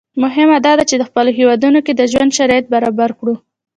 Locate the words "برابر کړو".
2.73-3.35